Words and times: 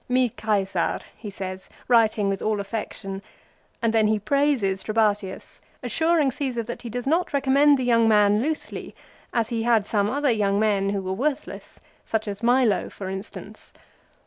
"Mi 0.09 0.31
Caesar," 0.43 0.99
he 1.15 1.29
says, 1.29 1.69
writing 1.87 2.27
with 2.27 2.41
all 2.41 2.59
affection; 2.59 3.21
and 3.83 3.93
then 3.93 4.07
he 4.07 4.17
praises 4.17 4.81
Tlebatius, 4.83 5.61
assuring 5.83 6.31
Caesar 6.31 6.63
that 6.63 6.81
he 6.81 6.89
does 6.89 7.05
not 7.05 7.33
recommend 7.33 7.77
the 7.77 7.83
young 7.83 8.07
man 8.07 8.41
loosely, 8.41 8.95
as 9.31 9.49
he 9.49 9.61
had 9.61 9.85
some 9.85 10.09
other 10.09 10.31
young 10.31 10.59
men 10.59 10.89
who 10.89 11.03
were 11.03 11.13
worthless, 11.13 11.79
such 12.03 12.27
as 12.27 12.41
Milo, 12.41 12.89
for 12.89 13.09
instance. 13.09 13.73